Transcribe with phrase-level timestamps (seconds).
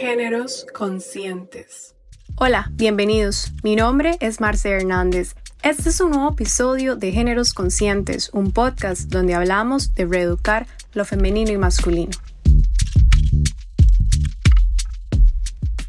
[0.00, 1.94] Géneros conscientes.
[2.36, 3.52] Hola, bienvenidos.
[3.62, 5.34] Mi nombre es Marce Hernández.
[5.62, 11.04] Este es un nuevo episodio de Géneros Conscientes, un podcast donde hablamos de reeducar lo
[11.04, 12.12] femenino y masculino.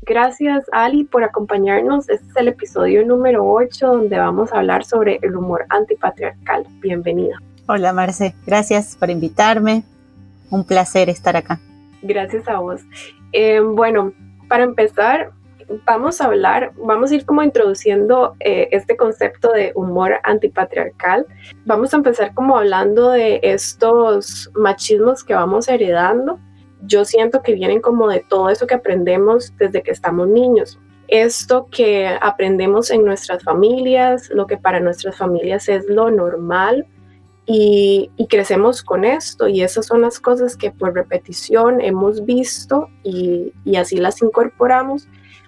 [0.02, 2.10] Gracias Ali por acompañarnos.
[2.10, 6.68] Este es el episodio número 8 donde vamos a hablar sobre el humor antipatriarcal.
[6.82, 7.38] Bienvenida.
[7.66, 9.86] Hola Marce, gracias por invitarme.
[10.50, 11.62] Un placer estar acá.
[12.02, 12.82] Gracias a vos.
[13.34, 14.14] Eh, bueno,
[14.48, 15.32] para empezar,
[15.86, 21.26] vamos a hablar, vamos a ir como introduciendo eh, este concepto de humor antipatriarcal.
[21.66, 26.40] Vamos a empezar como hablando de estos machismos que vamos heredando.
[26.84, 30.80] Yo siento que vienen como de todo eso que aprendemos desde que estamos niños.
[31.08, 36.88] Esto que aprendemos en nuestras familias, lo que para nuestras familias es lo normal,
[37.46, 43.54] y, crecemos con esto y esas son las cosas que por repetición hemos visto y,
[43.78, 45.08] así las incorporamos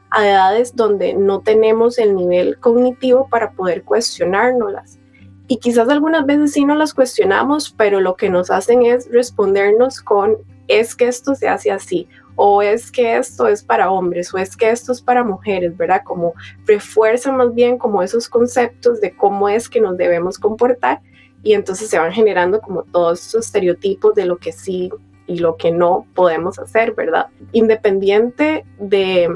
[0.09, 4.99] a edades donde no tenemos el nivel cognitivo para poder cuestionárnoslas.
[5.47, 10.01] Y quizás algunas veces sí nos las cuestionamos, pero lo que nos hacen es respondernos
[10.01, 10.37] con
[10.67, 14.55] es que esto se hace así o es que esto es para hombres o es
[14.55, 16.01] que esto es para mujeres, ¿verdad?
[16.03, 16.33] Como
[16.65, 21.01] refuerza más bien como esos conceptos de cómo es que nos debemos comportar
[21.43, 24.89] y entonces se van generando como todos esos estereotipos de lo que sí
[25.27, 27.27] y lo que no podemos hacer, ¿verdad?
[27.51, 29.29] Independiente de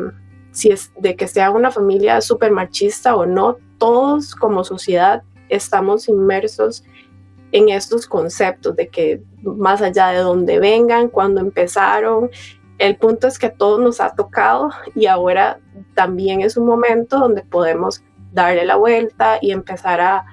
[0.52, 6.10] si es de que sea una familia súper machista o no, todos como sociedad estamos
[6.10, 6.84] inmersos
[7.52, 12.30] en estos conceptos de que más allá de dónde vengan, cuando empezaron,
[12.80, 15.60] el punto es que a todos nos ha tocado y ahora
[15.94, 20.26] también es un momento donde podemos darle la vuelta y empezar a,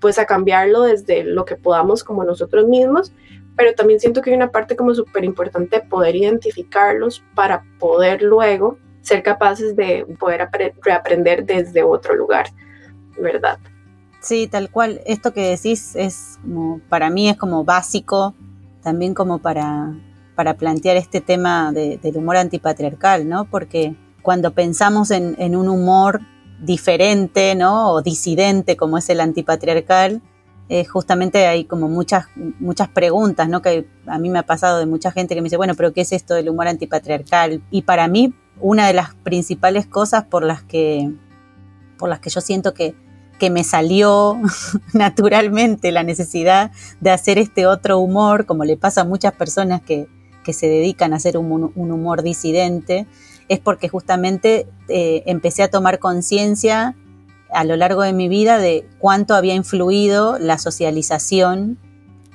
[0.00, 3.12] pues a cambiarlo desde lo que podamos como nosotros mismos,
[3.56, 8.78] pero también siento que hay una parte como súper importante poder identificarlos para poder luego
[9.02, 10.48] ser capaces de poder
[10.82, 12.46] reaprender desde otro lugar,
[13.18, 13.58] ¿verdad?
[14.20, 15.00] Sí, tal cual.
[15.06, 16.38] Esto que decís es
[16.88, 18.34] para mí es como básico,
[18.82, 19.94] también como para,
[20.34, 23.46] para plantear este tema del humor antipatriarcal, ¿no?
[23.46, 26.20] Porque cuando pensamos en, en un humor
[26.60, 27.92] diferente, ¿no?
[27.92, 30.22] O disidente como es el antipatriarcal,
[30.70, 32.26] eh, justamente hay como muchas,
[32.58, 33.62] muchas preguntas, ¿no?
[33.62, 36.02] Que a mí me ha pasado de mucha gente que me dice, bueno, pero ¿qué
[36.02, 37.62] es esto del humor antipatriarcal?
[37.70, 41.10] Y para mí, una de las principales cosas por las que,
[41.96, 42.94] por las que yo siento que,
[43.38, 44.38] que me salió
[44.92, 46.70] naturalmente la necesidad
[47.00, 50.06] de hacer este otro humor, como le pasa a muchas personas que,
[50.44, 53.06] que se dedican a hacer un, un humor disidente,
[53.48, 56.94] es porque justamente eh, empecé a tomar conciencia
[57.50, 61.78] a lo largo de mi vida de cuánto había influido la socialización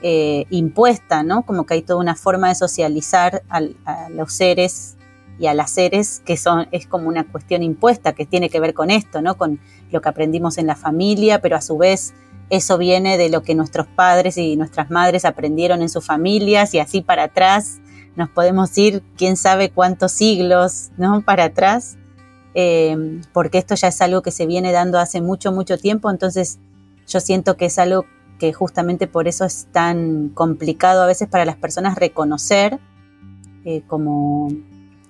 [0.02, 1.44] eh, impuesta, ¿no?
[1.44, 3.62] Como que hay toda una forma de socializar a
[4.10, 4.98] los seres
[5.40, 8.74] y a las seres que son, es como una cuestión impuesta, que tiene que ver
[8.74, 9.38] con esto, ¿no?
[9.38, 9.60] Con
[9.92, 12.14] lo que aprendimos en la familia, pero a su vez
[12.50, 16.80] eso viene de lo que nuestros padres y nuestras madres aprendieron en sus familias y
[16.80, 17.80] así para atrás
[18.16, 21.22] nos podemos ir quién sabe cuántos siglos ¿no?
[21.22, 21.98] para atrás,
[22.54, 26.60] eh, porque esto ya es algo que se viene dando hace mucho, mucho tiempo, entonces
[27.08, 28.06] yo siento que es algo
[28.40, 32.80] que justamente por eso es tan complicado a veces para las personas reconocer
[33.66, 34.50] eh, como,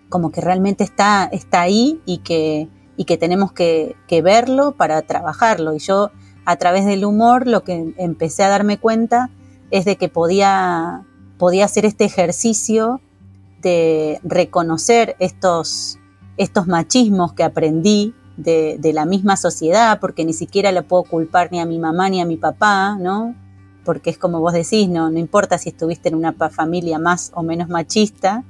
[0.10, 5.02] como que realmente está, está ahí y que, y que tenemos que, que verlo para
[5.02, 5.74] trabajarlo.
[5.74, 6.12] Y yo
[6.46, 9.30] a través del humor lo que empecé a darme cuenta
[9.72, 11.04] es de que podía
[11.38, 13.02] podía hacer este ejercicio
[13.62, 16.00] de reconocer estos,
[16.38, 21.60] estos machismos que aprendí de, la misma sociedad, porque ni siquiera le puedo culpar ni
[21.60, 23.36] a mi mamá ni a mi papá, ¿no?
[23.86, 27.44] Porque es como vos decís, no, no importa si estuviste en una familia más o
[27.44, 28.44] menos machista,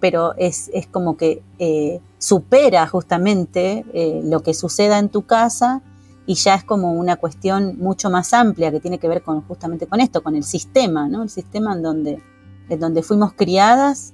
[0.00, 5.82] pero es, como que eh, supera justamente eh, lo que suceda en tu casa
[6.28, 9.86] y ya es como una cuestión mucho más amplia que tiene que ver con justamente
[9.86, 11.22] con esto, con el sistema, ¿no?
[11.22, 12.22] El sistema en donde,
[12.68, 14.12] en donde fuimos criadas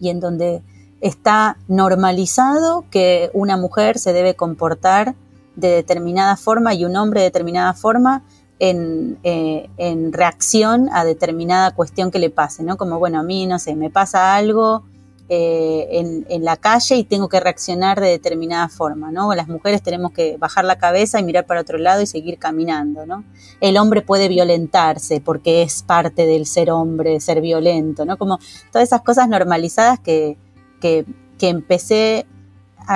[0.00, 0.62] y en donde
[1.00, 5.16] está normalizado que una mujer se debe comportar
[5.56, 8.22] de determinada forma y un hombre de determinada forma
[8.60, 12.76] en, eh, en, reacción a determinada cuestión que le pase, ¿no?
[12.76, 14.84] Como, bueno, a mí, no sé, me pasa algo
[15.30, 19.34] eh, en, la calle y tengo que reaccionar de determinada forma, ¿no?
[19.34, 23.06] Las mujeres tenemos que bajar la cabeza y mirar para otro lado y seguir caminando,
[23.06, 23.24] ¿no?
[23.62, 28.18] El hombre puede violentarse porque es parte del ser hombre, ser violento, ¿no?
[28.18, 28.38] Como
[28.70, 30.36] todas esas cosas normalizadas que,
[30.78, 31.06] que,
[31.40, 32.26] empecé,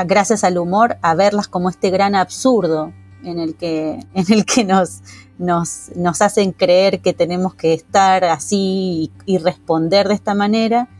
[0.06, 2.92] gracias al humor, a verlas como este gran absurdo
[3.25, 5.00] en el que, en el que nos,
[5.38, 10.90] nos, nos hacen creer que tenemos que estar así y responder de esta manera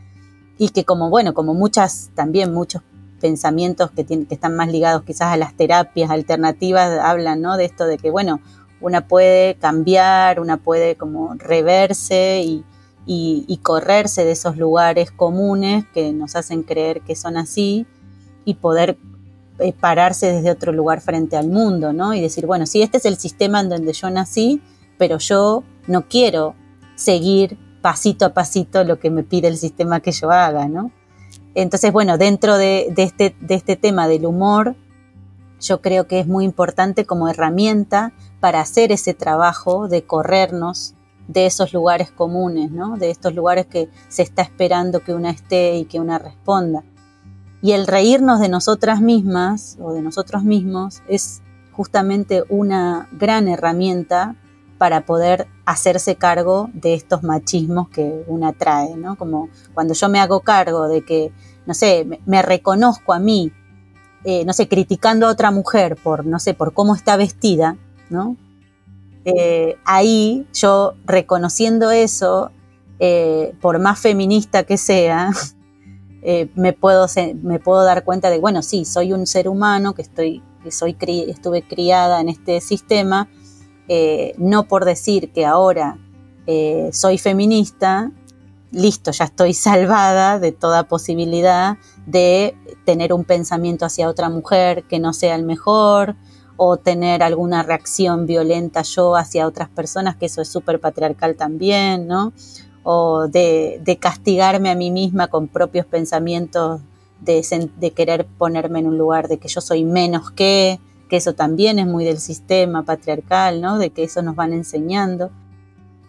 [0.59, 2.83] y que como, bueno, como muchas, también muchos
[3.21, 7.55] pensamientos que, tienen, que están más ligados quizás a las terapias alternativas, hablan, ¿no?
[7.57, 8.41] De esto de que, bueno,
[8.81, 12.65] una puede cambiar, una puede como reverse y,
[13.05, 17.87] y, correrse de esos lugares comunes que nos hacen creer que son así
[18.45, 18.97] y poder
[19.59, 22.13] eh, pararse desde otro lugar frente al mundo, ¿no?
[22.13, 24.61] Y decir, bueno, sí, este es el sistema en donde yo nací,
[24.97, 26.53] pero yo no quiero
[26.95, 30.91] seguir pasito a pasito lo que me pide el sistema que yo haga, ¿no?
[31.55, 34.75] Entonces, bueno, dentro de, este, de este tema del humor,
[35.59, 40.95] yo creo que es muy importante como herramienta para hacer ese trabajo de corrernos
[41.27, 42.97] de esos lugares comunes, ¿no?
[42.97, 46.83] De estos lugares que se está esperando que una esté y que una responda.
[47.61, 51.41] Y el reírnos de nosotras mismas o de nosotros mismos es
[51.71, 54.35] justamente una gran herramienta
[54.79, 59.17] para poder hacerse cargo de estos machismos que una trae, ¿no?
[59.17, 61.33] Como cuando yo me hago cargo de que,
[61.65, 63.51] no sé, me, reconozco a mí,
[64.23, 67.77] eh, no sé, criticando a otra mujer por, no sé, por cómo está vestida,
[68.09, 68.37] ¿no?
[69.25, 72.51] Eh, ahí yo reconociendo eso,
[72.99, 75.31] eh, por más feminista que sea,
[76.55, 77.05] me, puedo,
[77.43, 80.95] me puedo dar cuenta de, bueno, sí, soy un ser humano que estoy, que soy,
[81.27, 83.27] estuve criada en este sistema,
[83.91, 85.97] eh, no por decir que ahora
[86.45, 88.11] eh, soy feminista,
[88.71, 92.55] listo, ya estoy salvada de toda posibilidad de
[92.85, 96.15] tener un pensamiento hacia otra mujer que no sea el mejor
[96.55, 102.07] o tener alguna reacción violenta yo hacia otras personas, que eso es súper patriarcal también,
[102.07, 102.31] ¿no?
[102.83, 106.81] O de, castigarme a mí misma con propios pensamientos
[107.21, 111.33] de, de, querer ponerme en un lugar de que yo soy menos que, que eso
[111.33, 113.79] también es muy del sistema patriarcal, ¿no?
[113.79, 115.31] De que eso nos van enseñando.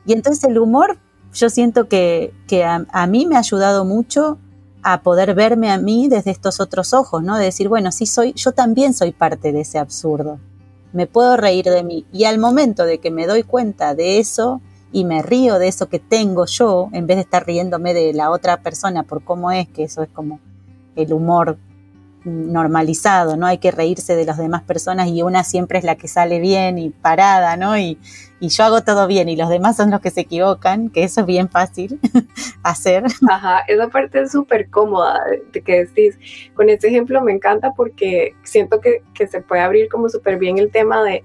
[0.05, 0.99] Y entonces el humor,
[1.33, 2.33] yo siento que,
[2.65, 4.39] a, mí me ha ayudado mucho
[4.83, 7.39] a poder verme a mí desde estos otros ojos, ¿no?
[7.39, 10.39] De decir, bueno, sí soy, yo también soy parte de ese absurdo.
[10.93, 12.07] Me puedo reír de mí.
[12.13, 14.61] Y al momento de que me doy cuenta de eso
[14.93, 18.31] y me río de eso que tengo yo, en vez de estar riéndome de la
[18.31, 20.41] otra persona por cómo es, que eso es como
[20.97, 21.57] el humor
[22.25, 23.47] normalizado, ¿no?
[23.47, 26.79] Hay que reírse de las demás personas y una siempre es la que sale bien
[26.79, 27.79] y parada, ¿no?
[27.79, 27.99] Y,
[28.43, 31.27] yo hago todo bien y los demás son los que se equivocan, que eso es
[31.27, 32.01] bien fácil
[32.63, 33.05] hacer.
[33.29, 35.21] Ajá, esa parte es súper cómoda
[35.53, 36.19] de que decís.
[36.55, 40.57] Con este ejemplo me encanta porque siento que, que se puede abrir como súper bien
[40.57, 41.23] el tema de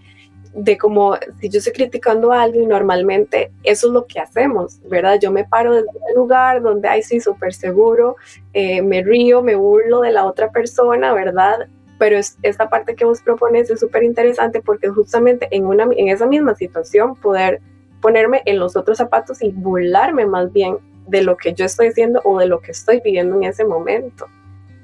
[0.56, 5.19] de como si yo estoy criticando a alguien, normalmente eso es lo que hacemos, ¿verdad?
[5.22, 8.16] Yo me paro desde un lugar donde, ay, sí, súper seguro,
[8.54, 11.68] eh, me río, me burlo de la otra persona, ¿verdad?
[12.00, 16.25] Pero esta parte que vos propones es súper interesante porque justamente en, una, en esa
[16.25, 17.60] misma situación poder
[18.02, 22.22] ponerme en los otros zapatos y burlarme más bien de lo que yo estoy haciendo
[22.24, 24.25] o de lo que estoy viviendo en ese momento,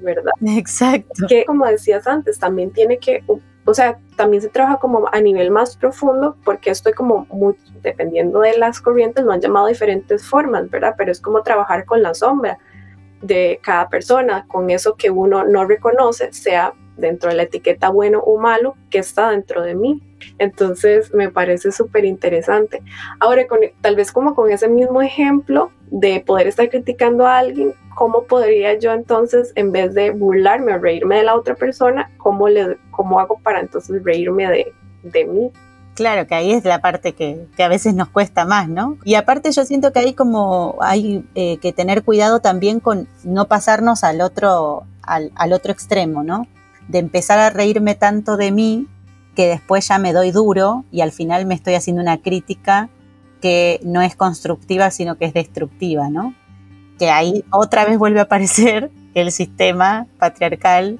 [0.01, 0.33] ¿verdad?
[0.45, 1.27] Exacto.
[1.29, 3.23] Que como decías antes, también tiene que
[3.65, 8.39] o sea, también se trabaja como a nivel más profundo porque estoy como muy, dependiendo
[8.39, 10.95] de las corrientes, lo han llamado diferentes formas, ¿verdad?
[10.97, 12.57] Pero es como trabajar con la sombra
[13.21, 18.19] de cada persona, con eso que uno no reconoce, sea dentro de la etiqueta bueno
[18.19, 20.01] o malo que está dentro de mí.
[20.37, 22.81] Entonces me parece súper interesante.
[23.19, 27.73] Ahora, con, tal vez como con ese mismo ejemplo de poder estar criticando a alguien,
[27.95, 32.47] ¿cómo podría yo entonces, en vez de burlarme o reírme de la otra persona, cómo,
[32.47, 35.51] le, cómo hago para entonces reírme de, de mí?
[35.93, 38.97] Claro, que ahí es la parte que, que, a veces nos cuesta más, ¿no?
[39.03, 43.45] Y aparte yo siento que hay como, hay eh, que tener cuidado también con no
[43.47, 46.47] pasarnos al otro, al, al otro extremo, ¿no?
[46.87, 48.87] De empezar a reírme tanto de mí
[49.35, 52.89] que después ya me doy duro y al final me estoy haciendo una crítica
[53.41, 56.35] que no es constructiva, sino que es destructiva, ¿no?
[56.99, 60.99] Que ahí otra vez vuelve a aparecer el sistema patriarcal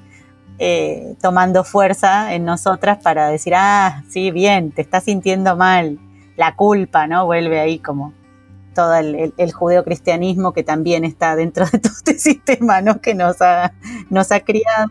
[0.59, 5.99] eh, tomando fuerza en nosotras para decir, ah, sí, bien, te estás sintiendo mal,
[6.37, 7.25] la culpa, ¿no?
[7.25, 8.13] Vuelve ahí como
[8.73, 13.01] todo el, judeocristianismo que también está dentro de todo este sistema, ¿no?
[13.01, 13.73] Que nos ha,
[14.09, 14.89] nos ha criado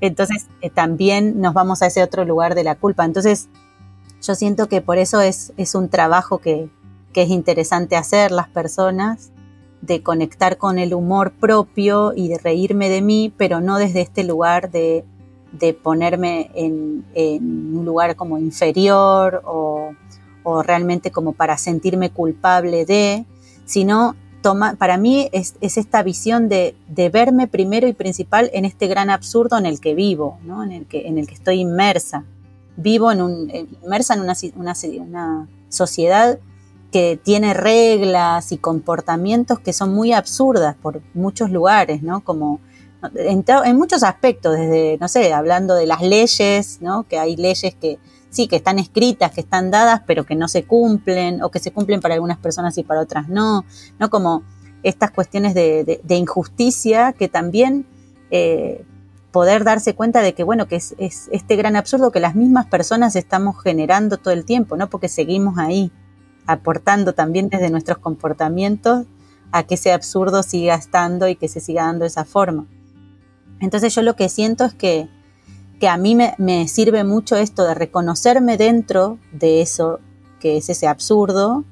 [0.00, 3.04] entonces eh, también nos vamos a ese otro lugar de la culpa.
[3.04, 3.48] Entonces
[4.22, 6.68] yo siento que por eso es, es un trabajo que,
[7.12, 9.30] que, es interesante hacer las personas,
[9.82, 14.24] de conectar con el humor propio y de reírme de mí, pero no desde este
[14.24, 15.04] lugar de,
[15.52, 19.92] de ponerme en, en, un lugar como inferior o,
[20.42, 23.26] o realmente como para sentirme culpable de,
[23.64, 24.16] sino
[24.78, 26.76] para mí es, esta visión de,
[27.12, 31.34] verme primero y principal en este gran absurdo en el que vivo, en, el que,
[31.34, 32.24] estoy inmersa.
[32.76, 33.50] Vivo en un,
[33.82, 36.38] inmersa en una, una, sociedad
[36.92, 42.22] que tiene reglas y comportamientos que son muy absurdas por muchos lugares, ¿no?
[42.22, 42.60] Como
[43.16, 47.02] en, en, muchos aspectos, desde, no sé, hablando de las leyes, ¿no?
[47.04, 47.98] Que hay leyes que
[48.30, 51.72] sí, que están escritas, que están dadas, pero que no se cumplen, o que se
[51.72, 53.64] cumplen para algunas personas y para otras no,
[53.98, 54.10] ¿no?
[54.10, 54.42] Como
[54.82, 57.86] estas cuestiones de, injusticia que también
[58.30, 58.84] eh,
[59.32, 63.16] poder darse cuenta de que, bueno, que es, este gran absurdo que las mismas personas
[63.16, 64.88] estamos generando todo el tiempo, ¿no?
[64.88, 65.90] Porque seguimos ahí,
[66.46, 69.06] aportando también desde nuestros comportamientos
[69.52, 72.66] a que ese absurdo siga estando y que se siga dando de esa forma.
[73.60, 75.08] Entonces yo lo que siento es que,
[75.80, 80.00] que a mí me, me sirve mucho esto de reconocerme dentro de eso
[80.40, 81.64] que es ese absurdo,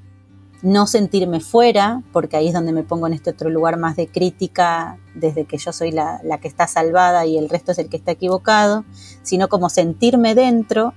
[0.63, 4.09] no sentirme fuera, porque ahí es donde me pongo en este otro lugar más de
[4.09, 7.91] crítica, desde que yo soy la, la, que está salvada y el resto es el
[7.91, 8.85] que está equivocado,
[9.23, 10.95] sino como sentirme dentro,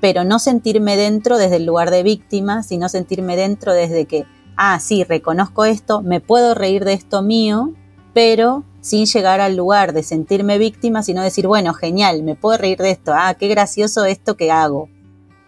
[0.00, 4.24] pero no sentirme dentro desde el lugar de víctima, sino sentirme dentro desde que,
[4.56, 7.74] ah, sí, reconozco esto, me puedo reír de esto mío,
[8.12, 12.78] pero sin llegar al lugar de sentirme víctima, sino decir, bueno, genial, me puedo reír
[12.78, 14.88] de esto, ah, qué gracioso esto que hago,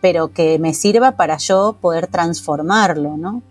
[0.00, 3.42] pero que me sirva para yo poder transformarlo, ¿no?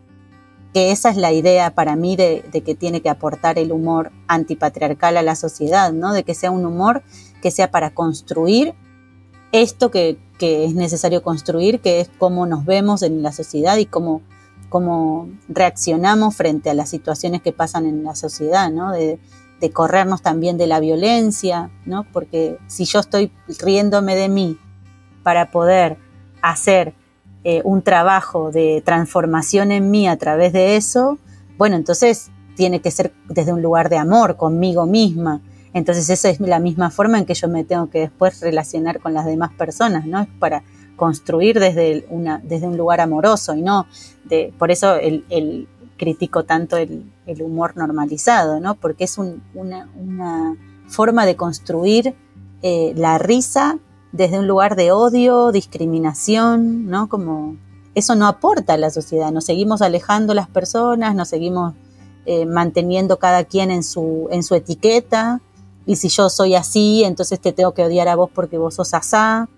[0.74, 5.18] Que esa es la idea para mí de, que tiene que aportar el humor antipatriarcal
[5.18, 6.14] a la sociedad, ¿no?
[6.14, 7.04] De que sea un humor
[7.42, 8.74] que sea para construir
[9.52, 13.86] esto que, que es necesario construir, que es cómo nos vemos en la sociedad y
[13.86, 14.22] cómo
[14.72, 18.94] cómo reaccionamos frente a las situaciones que pasan en la sociedad, ¿no?
[18.94, 19.20] De,
[19.74, 22.04] corrernos también de la violencia, ¿no?
[22.12, 24.58] Porque si yo estoy riéndome de mí
[25.22, 26.00] para poder
[26.42, 26.96] hacer
[27.44, 31.20] eh, un trabajo de transformación en mí a través de eso,
[31.60, 35.42] bueno, entonces tiene que ser desde un lugar de amor conmigo misma.
[35.76, 39.14] Entonces esa es la misma forma en que yo me tengo que después relacionar con
[39.14, 40.22] las demás personas, ¿no?
[40.22, 40.64] Es para
[40.96, 43.88] construir desde, una, desde un lugar amoroso y no
[44.58, 45.68] por eso el,
[45.98, 48.76] critico tanto el, el, humor normalizado, ¿no?
[48.76, 50.56] Porque es un, una, una,
[50.88, 52.16] forma de construir
[52.64, 53.78] eh, la risa
[54.12, 57.08] desde un lugar de odio, discriminación, ¿no?
[57.08, 57.56] Como
[57.94, 61.76] eso no aporta a la sociedad, nos seguimos alejando las personas, nos seguimos
[62.26, 65.40] eh, manteniendo cada quien en su, en su etiqueta,
[65.86, 68.94] y si yo soy así, entonces te tengo que odiar a vos porque vos sos
[68.94, 69.50] asá,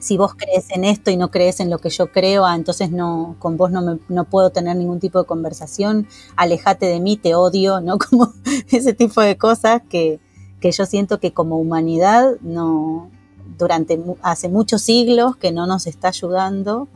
[0.00, 2.90] si vos crees en esto y no crees en lo que yo creo, ah, entonces
[2.90, 7.16] no, con vos no, me, no puedo tener ningún tipo de conversación, alejate de mí,
[7.16, 7.98] te odio, ¿no?
[8.10, 8.32] Como
[8.70, 10.18] ese tipo de cosas que,
[10.60, 13.10] que yo siento que como humanidad no,
[13.58, 16.88] durante hace muchos siglos que no nos está ayudando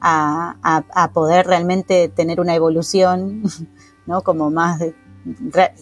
[0.00, 0.56] a,
[0.92, 3.42] a, poder realmente tener una evolución,
[4.06, 4.22] ¿no?
[4.22, 4.80] Como más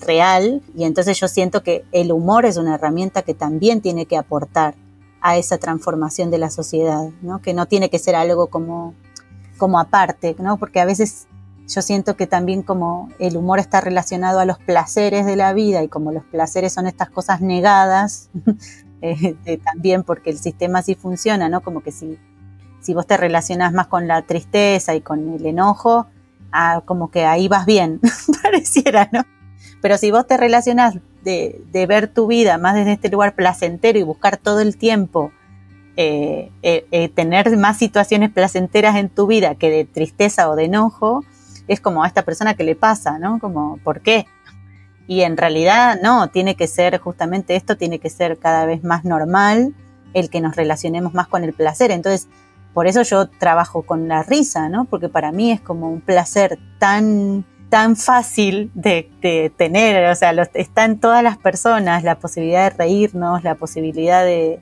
[0.01, 0.63] real.
[0.75, 4.75] Y entonces yo siento que el humor es una herramienta que también tiene que aportar
[5.25, 7.41] a esa transformación de la sociedad, ¿no?
[7.41, 8.93] que no tiene que ser algo como,
[9.57, 10.59] como aparte, ¿no?
[10.59, 11.27] porque a veces
[11.67, 15.83] yo siento que también como el humor está relacionado a los placeres de la vida
[15.83, 18.29] y como los placeres son estas cosas negadas,
[19.01, 21.63] eh, también porque el sistema así funciona, ¿no?
[21.63, 22.19] Como que si,
[22.83, 26.07] si vos te relacionas más con la tristeza y con el enojo,
[26.53, 27.99] ah, como que ahí vas bien,
[28.43, 29.23] pareciera, ¿no?
[29.85, 34.03] Pero si vos te relacionas de, ver tu vida más desde este lugar placentero y
[34.03, 35.31] buscar todo el tiempo
[35.99, 40.65] eh, eh, eh, tener más situaciones placenteras en tu vida que de tristeza o de
[40.65, 41.23] enojo,
[41.69, 43.39] es como a esta persona que le pasa, ¿no?
[43.41, 44.25] Como, ¿por qué?
[45.07, 49.05] Y en realidad no, tiene que ser justamente esto, tiene que ser cada vez más
[49.05, 49.75] normal
[50.15, 51.91] el que nos relacionemos más con el placer.
[51.91, 52.27] Entonces,
[52.73, 54.87] por eso yo trabajo con la risa, ¿no?
[54.87, 60.85] Porque para mí es como un placer tan tan fácil de, tener, o sea, está
[60.85, 64.61] en todas las personas la posibilidad de reírnos, la posibilidad de,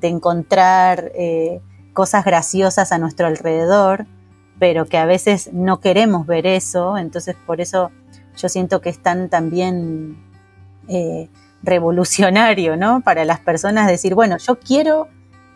[0.00, 1.60] encontrar eh,
[1.92, 4.06] cosas graciosas a nuestro alrededor,
[4.58, 7.92] pero que a veces no queremos ver eso, entonces por eso
[8.36, 10.16] yo siento que es tan también
[10.88, 11.28] eh,
[11.62, 13.00] revolucionario, ¿no?
[13.02, 15.08] Para las personas decir, bueno, yo quiero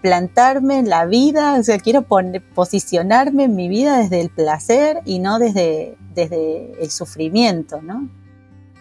[0.06, 2.06] plantarme en la vida, o sea, quiero
[2.54, 8.08] posicionarme en mi vida desde el placer y no desde, desde el sufrimiento, ¿no?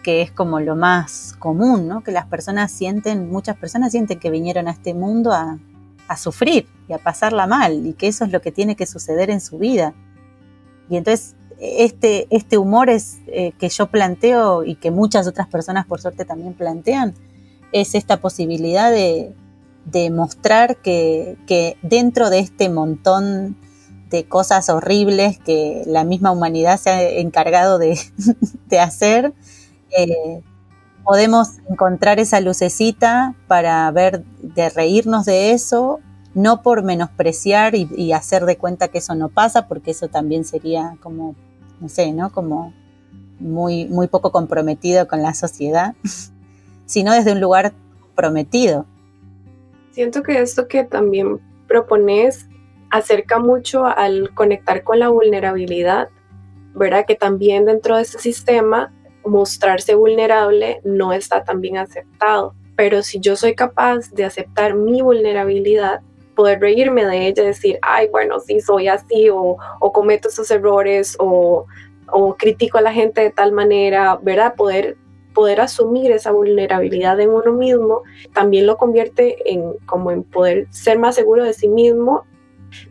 [0.04, 2.04] Que es como lo más común, ¿no?
[2.04, 5.58] Que las personas sienten, muchas personas sienten que vinieron a este mundo a,
[6.16, 9.40] sufrir y a pasarla mal y que eso es lo que tiene que suceder en
[9.40, 9.94] su vida.
[10.88, 15.86] Y entonces este, este humor es, eh, que yo planteo y que muchas otras personas
[15.86, 17.14] por suerte también plantean,
[17.72, 19.34] es esta posibilidad de,
[19.86, 23.56] de mostrar que, dentro de este montón
[24.10, 27.98] de cosas horribles que la misma humanidad se ha encargado de,
[28.78, 29.32] hacer,
[29.96, 30.42] eh,
[31.04, 36.00] podemos encontrar esa lucecita para ver, de reírnos de eso,
[36.34, 40.96] no por menospreciar y, hacer de cuenta que eso no pasa, porque eso también sería
[41.00, 41.34] como
[41.80, 42.30] no sé, ¿no?
[42.32, 42.72] Como
[43.38, 45.94] muy, muy poco comprometido con la sociedad,
[46.86, 47.74] sino desde un lugar
[48.14, 48.86] prometido.
[49.96, 52.46] Siento que esto que también propones
[52.90, 56.10] acerca mucho al conectar con la vulnerabilidad,
[56.74, 57.06] ¿verdad?
[57.06, 58.92] Que también dentro de este sistema
[59.24, 62.54] mostrarse vulnerable no está tan bien aceptado.
[62.76, 66.02] Pero si yo soy capaz de aceptar mi vulnerabilidad,
[66.34, 69.56] poder reírme de ella, decir, ay, bueno, sí, soy así, o,
[69.94, 71.64] cometo esos errores, o,
[72.12, 74.56] o critico a la gente de tal manera, ¿verdad?
[74.56, 74.98] Poder
[75.36, 80.98] poder asumir esa vulnerabilidad en uno mismo también lo convierte en como en poder ser
[80.98, 82.24] más seguro de sí mismo,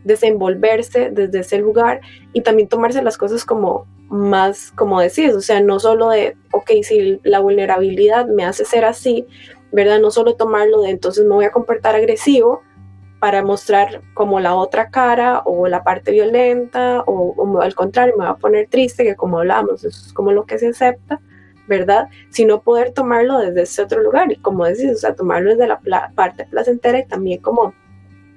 [0.04, 5.60] desenvolverse desde ese lugar y también tomarse las cosas como más, como decís, o sea,
[5.60, 9.26] no solo de, ok, si la vulnerabilidad me hace ser así,
[9.72, 9.98] ¿verdad?
[9.98, 12.62] No solo tomarlo de entonces me voy a comportar agresivo
[13.18, 18.24] para mostrar como la otra cara o la parte violenta o, o al contrario me
[18.24, 21.20] va a poner triste, que como hablamos, eso es como lo que se acepta,
[21.66, 22.08] ¿verdad?
[22.30, 26.12] Sino poder tomarlo desde ese otro lugar y como decís, o sea, tomarlo desde la
[26.14, 27.74] parte placentera y también como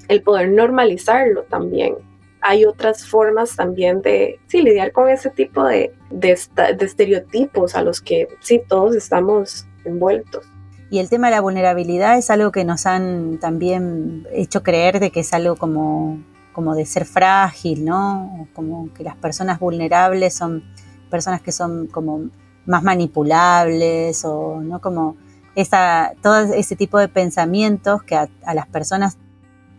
[0.10, 1.96] el poder normalizarlo también.
[2.42, 6.38] Hay otras formas también de sí, lidiar con ese tipo de, de,
[6.78, 10.46] de estereotipos a los que sí todos estamos envueltos.
[10.90, 15.12] Y el tema de la vulnerabilidad es algo que nos han también hecho creer de
[15.12, 18.48] que es algo como, como de ser frágil, ¿no?
[18.54, 20.64] Como que las personas vulnerables son
[21.12, 22.30] personas que son como
[22.66, 25.18] más manipulables o no como
[25.56, 29.18] esa, todo ese tipo de pensamientos que a, las personas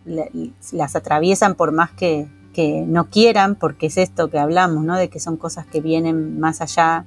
[0.05, 4.97] las atraviesan por más que, que, no quieran, porque es esto que hablamos, ¿no?
[4.97, 7.07] De que son cosas que vienen más allá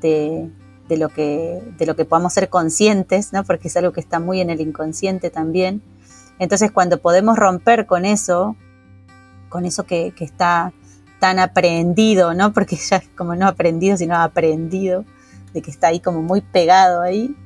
[0.00, 0.50] de,
[0.88, 3.44] de, lo, que, de lo que podamos ser conscientes, ¿no?
[3.44, 5.82] Porque es algo que está muy en el inconsciente también.
[6.38, 8.56] Entonces, cuando podemos romper con eso,
[9.48, 10.72] con eso que, que está
[11.20, 12.52] tan aprendido, ¿no?
[12.52, 15.04] Porque ya es como no aprendido, sino aprendido,
[15.54, 17.36] de que está ahí como muy pegado ahí.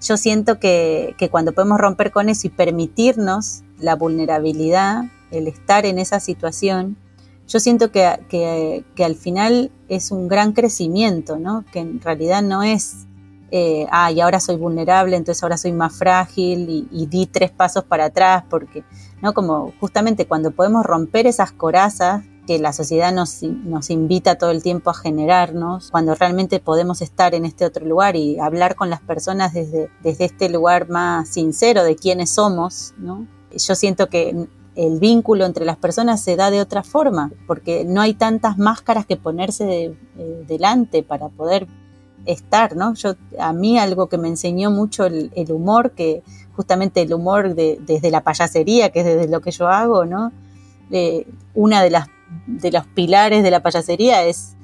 [0.00, 6.00] Yo siento que, cuando podemos romper con eso y permitirnos la vulnerabilidad, el estar en
[6.00, 6.96] esa situación,
[7.46, 11.64] yo siento que, al final es un gran crecimiento, ¿no?
[11.70, 13.06] Que en realidad no es,
[13.50, 17.50] eh, ah, y ahora soy vulnerable, entonces ahora soy más frágil y, y, di tres
[17.50, 18.82] pasos para atrás, porque,
[19.20, 19.34] ¿no?
[19.34, 24.62] Como justamente cuando podemos romper esas corazas que la sociedad nos, nos invita todo el
[24.62, 29.00] tiempo a generarnos, cuando realmente podemos estar en este otro lugar y hablar con las
[29.00, 33.26] personas desde, desde este lugar más sincero de quiénes somos, ¿no?
[33.54, 38.00] Yo siento que el vínculo entre las personas se da de otra forma, porque no
[38.00, 41.68] hay tantas máscaras que ponerse eh, delante para poder
[42.24, 42.94] estar, ¿no?
[42.94, 46.22] Yo, a mí algo que me enseñó mucho el, humor, que
[46.54, 50.32] justamente el humor de, desde la payasería, que es desde lo que yo hago, ¿no?
[50.90, 52.08] Eh, una de las
[52.46, 54.56] de los pilares de la payasería es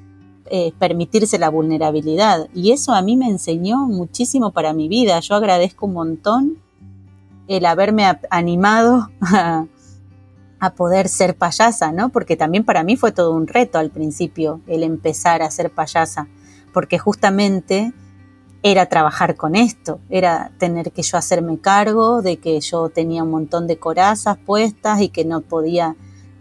[0.50, 2.48] eh, permitirse la vulnerabilidad.
[2.54, 5.20] Y eso a mí me enseñó muchísimo para mi vida.
[5.20, 6.58] Yo agradezco un montón
[7.48, 9.66] el haberme animado a,
[10.60, 12.08] a, poder ser payasa, ¿no?
[12.10, 16.28] Porque también para mí fue todo un reto al principio el empezar a ser payasa,
[16.72, 17.92] porque justamente
[18.62, 23.30] era trabajar con esto, era tener que yo hacerme cargo de que yo tenía un
[23.30, 25.96] montón de corazas puestas y que no podía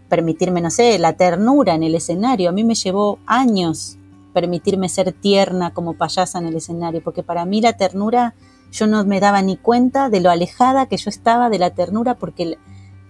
[0.08, 2.48] permitirme, no sé, la ternura en el escenario.
[2.48, 3.98] A mí me llevó años
[4.32, 8.34] permitirme ser tierna como payasa en el escenario, porque para mí la ternura,
[8.70, 12.14] yo no me daba ni cuenta de lo alejada que yo estaba de la ternura,
[12.14, 12.58] porque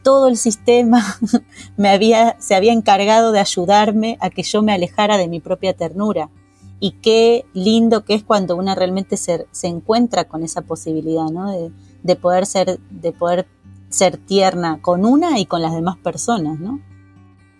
[0.02, 1.04] todo el sistema
[1.76, 5.74] me había, se había encargado de ayudarme a que yo me alejara de mi propia
[5.74, 6.30] ternura.
[6.80, 11.50] Y qué lindo que es cuando una realmente se, se encuentra con esa posibilidad, ¿no?
[11.50, 11.72] De,
[12.04, 13.48] de, poder ser, de poder
[13.88, 16.80] ser tierna con una y con las demás personas, ¿no?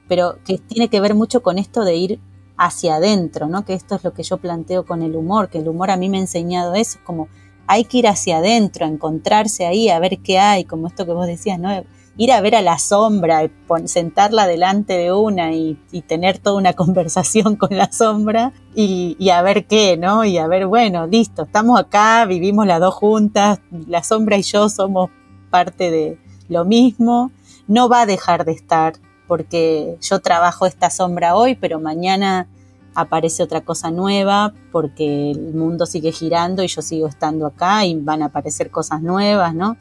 [0.08, 2.20] pero que tiene que ver mucho con esto de ir
[2.56, 3.64] hacia adentro, ¿no?
[3.64, 6.08] Que esto es lo que yo planteo con el humor, que el humor a mí
[6.08, 7.28] me ha enseñado eso, como
[7.68, 11.12] hay que ir hacia adentro, a encontrarse ahí, a ver qué hay, como esto que
[11.12, 11.84] vos decías, ¿no?
[12.16, 13.48] Ir a ver a la sombra,
[13.84, 19.42] sentarla delante de una y, tener toda una conversación con la sombra y, y, a
[19.42, 20.24] ver qué, ¿no?
[20.24, 24.68] Y a ver, bueno, listo, estamos acá, vivimos las dos juntas, la sombra y yo
[24.68, 25.10] somos
[25.48, 27.30] parte de lo mismo,
[27.66, 28.94] no va a dejar de estar,
[29.26, 32.48] porque yo trabajo esta sombra hoy, pero mañana
[32.94, 37.94] aparece otra cosa nueva porque el mundo sigue girando y yo sigo estando acá y
[37.94, 39.76] van a aparecer cosas nuevas, ¿no?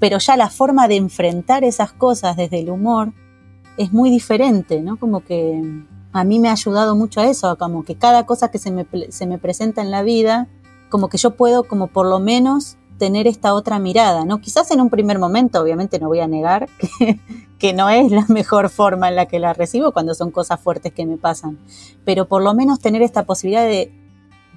[0.00, 3.12] Pero ya la forma de enfrentar esas cosas desde el humor
[3.76, 4.96] es muy diferente, ¿no?
[4.96, 5.62] Como que
[6.12, 8.86] a mí me ha ayudado mucho a eso, como que cada cosa que se me,
[9.10, 10.48] se me presenta en la vida,
[10.88, 14.40] como que yo puedo como por lo menos tener esta otra mirada, ¿no?
[14.40, 17.18] Quizás en un primer momento, obviamente no voy a negar que,
[17.58, 20.92] que, no es la mejor forma en la que la recibo cuando son cosas fuertes
[20.92, 21.58] que me pasan,
[22.04, 23.92] pero por lo menos tener esta posibilidad de,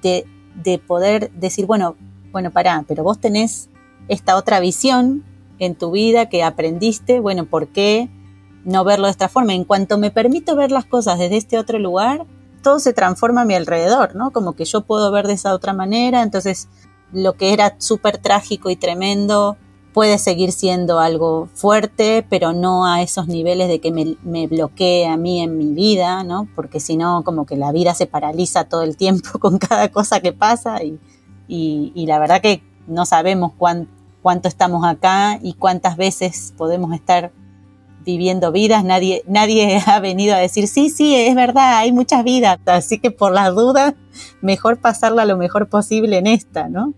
[0.02, 0.26] de,
[0.62, 1.96] de poder decir, bueno,
[2.32, 3.68] bueno, pará, pero vos tenés
[4.08, 5.24] esta otra visión
[5.58, 8.10] en tu vida que aprendiste, bueno, ¿por qué
[8.64, 9.54] no verlo de esta forma?
[9.54, 12.26] En cuanto me permito ver las cosas desde este otro lugar,
[12.62, 14.30] todo se transforma a mi alrededor, ¿no?
[14.30, 16.68] Como que yo puedo ver de esa otra manera, entonces
[17.12, 19.56] lo que era súper trágico y tremendo
[19.92, 25.06] puede seguir siendo algo fuerte, pero no a esos niveles de que me, me bloquee
[25.06, 26.48] a mí en mi vida, ¿no?
[26.54, 30.20] Porque si no, como que la vida se paraliza todo el tiempo con cada cosa
[30.20, 30.98] que pasa y,
[31.48, 37.32] y, la verdad que no sabemos cuánto estamos acá y cuántas veces podemos estar
[38.04, 42.58] viviendo vidas, nadie, nadie ha venido a decir, sí, sí, es verdad, hay muchas vidas,
[42.66, 43.94] así que por las dudas,
[44.40, 46.94] mejor pasarla lo mejor posible en esta, ¿no?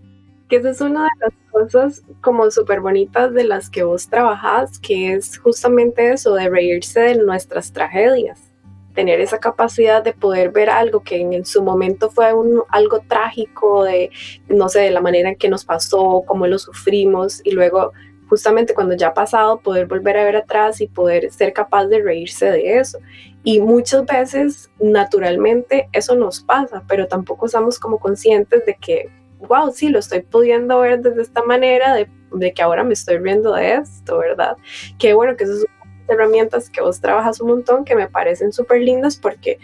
[0.49, 4.79] Que esa es una de las cosas como súper bonitas de las que vos trabajás,
[4.79, 8.51] que es justamente eso, de reírse de nuestras tragedias,
[8.93, 13.83] tener esa capacidad de poder ver algo que en su momento fue un, algo trágico,
[13.83, 14.11] de,
[14.47, 17.91] no sé, de la manera en que nos pasó, cómo lo sufrimos, y luego
[18.29, 22.01] justamente cuando ya ha pasado, poder volver a ver atrás y poder ser capaz de
[22.01, 22.99] reírse de eso.
[23.43, 29.09] Y muchas veces, naturalmente, eso nos pasa, pero tampoco estamos como conscientes de que,
[29.47, 33.17] wow, sí, lo estoy pudiendo ver desde esta manera, de, de que ahora me estoy
[33.17, 34.57] riendo de esto, ¿verdad?
[34.97, 35.65] Qué bueno que esas
[36.07, 39.59] herramientas que vos trabajas un montón, que me parecen súper lindas porque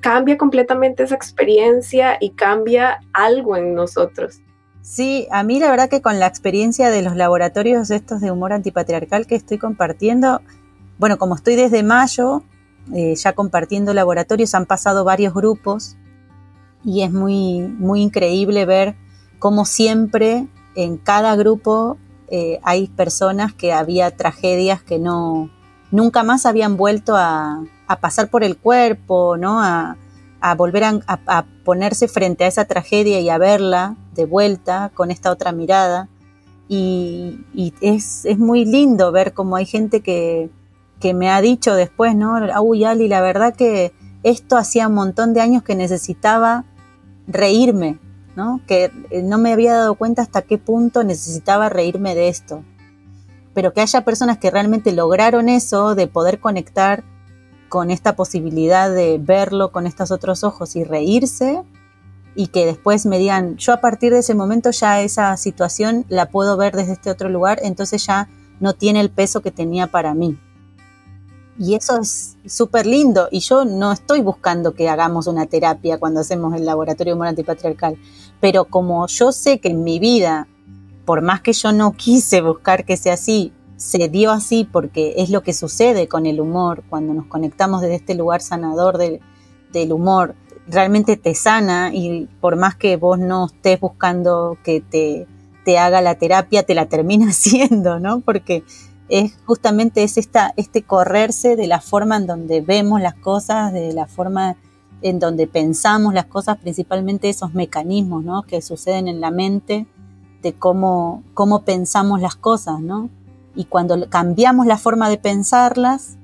[0.00, 4.40] cambia completamente esa experiencia y cambia algo en nosotros.
[4.82, 8.52] Sí, a mí la verdad que con la experiencia de los laboratorios estos de humor
[8.52, 10.40] antipatriarcal que estoy compartiendo,
[10.98, 12.42] bueno, como estoy desde mayo
[12.92, 15.96] eh, ya compartiendo laboratorios, han pasado varios grupos
[16.84, 18.96] y es muy, muy increíble ver
[19.42, 21.96] cómo siempre en cada grupo
[22.28, 25.50] eh, hay personas que había tragedias que no,
[25.90, 29.60] nunca más habían vuelto a, a pasar por el cuerpo, ¿no?
[29.60, 29.96] A,
[30.40, 35.32] a volver a, ponerse frente a esa tragedia y a verla de vuelta con esta
[35.32, 36.08] otra mirada.
[36.68, 37.40] Y,
[37.80, 40.50] es, muy lindo ver cómo hay gente que,
[41.00, 42.38] que me ha dicho después, ¿no?
[42.62, 46.64] Uy, Ali, la verdad que esto hacía un montón de años que necesitaba
[47.26, 47.98] reírme,
[48.36, 48.60] ¿no?
[48.66, 52.64] Que eh, no me había dado cuenta hasta qué punto necesitaba reírme de esto.
[53.54, 57.04] Pero que haya personas que realmente lograron eso, de poder conectar
[57.68, 61.62] con esta posibilidad de verlo con estos otros ojos y reírse
[62.34, 66.28] y que después me digan, yo a partir de ese momento ya esa situación la
[66.28, 68.28] puedo ver desde este otro lugar, entonces ya
[68.60, 70.38] no tiene el peso que tenía para mí.
[71.58, 73.28] Y eso es súper lindo.
[73.30, 77.96] Y yo no estoy buscando que hagamos una terapia cuando hacemos el laboratorio humor antipatriarcal.
[78.42, 80.48] Pero como yo sé que en mi vida,
[81.04, 85.30] por más que yo no quise buscar que sea así, se dio así porque es
[85.30, 90.34] lo que sucede con el humor, cuando nos conectamos desde este lugar sanador del humor,
[90.66, 95.28] realmente te sana y por más que vos no estés buscando que te,
[95.64, 98.22] te haga la terapia, te la termina haciendo, ¿no?
[98.22, 98.64] Porque
[99.08, 103.92] es justamente es esta, este correrse de la forma en donde vemos las cosas, de
[103.92, 104.56] la forma
[105.02, 108.42] en donde pensamos las cosas, principalmente esos mecanismos, ¿no?
[108.42, 109.86] Que suceden en la mente,
[110.42, 113.08] de cómo, cómo pensamos las cosas, ¿no?
[113.54, 116.16] y cuando cambiamos la forma de pensarlas,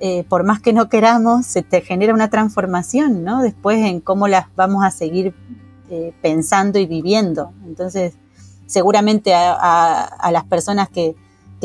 [0.00, 3.42] eh, por más que no queramos, se te genera una transformación, ¿no?
[3.42, 5.34] Después en cómo las vamos a seguir
[5.90, 7.52] eh, pensando y viviendo.
[7.66, 8.14] Entonces,
[8.66, 11.14] seguramente a, las personas que,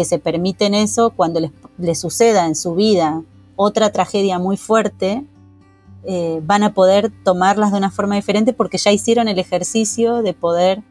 [0.04, 3.24] se permiten eso, cuando les, suceda en su vida
[3.56, 5.26] otra tragedia muy fuerte,
[6.04, 10.34] eh, van a poder tomarlas de una forma diferente porque ya hicieron el ejercicio de
[10.34, 10.84] poder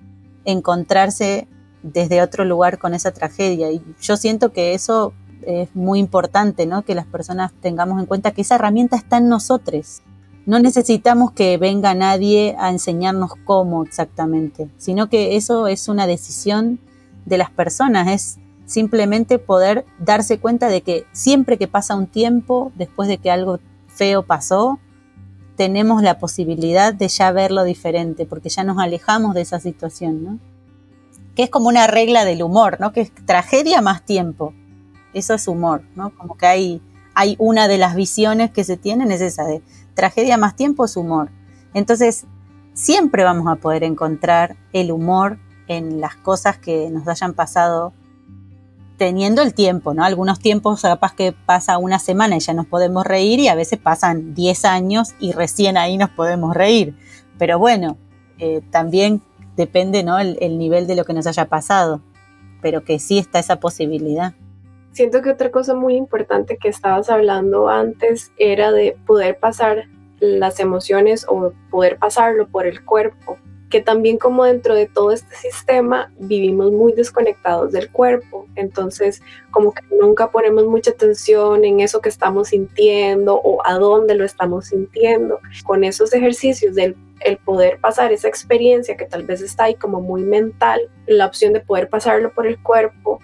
[0.44, 1.48] encontrarse
[1.82, 3.70] desde otro lugar con esa tragedia.
[3.70, 5.12] Y yo siento que eso
[5.46, 6.84] es muy importante, ¿no?
[6.84, 10.02] Que las personas tengamos en cuenta que esa herramienta está en nosotros.
[10.44, 16.78] No necesitamos que venga nadie a enseñarnos cómo exactamente, sino que eso es una decisión
[17.24, 22.70] de las personas, es simplemente poder darse cuenta de que siempre que pasa un tiempo
[22.76, 24.78] después de que algo feo pasó,
[25.56, 30.38] tenemos la posibilidad de ya verlo diferente, porque ya nos alejamos de esa situación, ¿no?
[31.36, 32.92] que es como una regla del humor, ¿no?
[32.92, 34.54] Que es tragedia más tiempo.
[35.12, 36.10] Eso es humor, ¿no?
[36.16, 36.82] Como que hay,
[37.14, 39.62] hay una de las visiones que se tienen es esa de
[39.94, 41.28] tragedia más tiempo es humor.
[41.74, 42.24] Entonces,
[42.72, 45.38] siempre vamos a poder encontrar el humor
[45.68, 47.92] en las cosas que nos hayan pasado
[48.96, 50.04] teniendo el tiempo, ¿no?
[50.04, 53.78] Algunos tiempos capaz que pasa una semana y ya nos podemos reír y a veces
[53.78, 56.94] pasan 10 años y recién ahí nos podemos reír.
[57.38, 57.98] Pero bueno,
[58.38, 59.22] eh, también
[59.56, 60.18] depende, ¿no?
[60.18, 62.00] El, el nivel de lo que nos haya pasado,
[62.62, 64.34] pero que sí está esa posibilidad.
[64.92, 69.88] Siento que otra cosa muy importante que estabas hablando antes era de poder pasar
[70.20, 73.36] las emociones o poder pasarlo por el cuerpo
[73.70, 79.72] que también como dentro de todo este sistema vivimos muy desconectados del cuerpo, entonces como
[79.72, 84.66] que nunca ponemos mucha atención en eso que estamos sintiendo o a dónde lo estamos
[84.66, 85.40] sintiendo.
[85.64, 90.00] Con esos ejercicios del el poder pasar esa experiencia que tal vez está ahí como
[90.00, 93.20] muy mental, la opción de poder pasarlo por el cuerpo,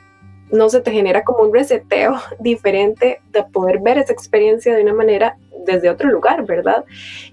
[0.53, 4.95] no se te genera como un reseteo diferente de poder ver esa experiencia de una
[4.95, 6.85] manera desde otro lugar, ¿verdad?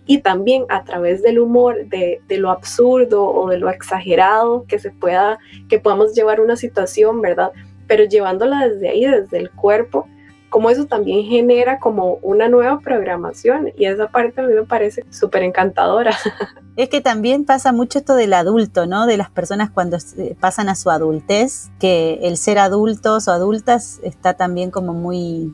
[0.06, 4.92] Y también a través del humor, de, lo absurdo o de lo exagerado que se
[4.92, 7.52] pueda, que podamos llevar una situación, ¿verdad?
[7.88, 10.08] Pero llevándola desde ahí, desde el cuerpo,
[10.50, 15.06] como eso también genera como una nueva programación y esa parte a mí me parece
[15.10, 16.16] súper encantadora.
[16.76, 19.06] Es que también pasa mucho esto del adulto, ¿no?
[19.06, 19.98] De las personas cuando
[20.40, 25.54] pasan a su adultez, que el ser adultos o adultas está también como muy